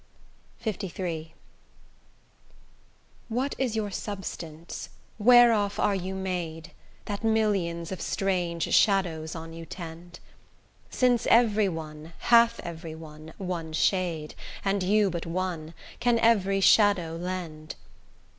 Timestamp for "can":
15.99-16.17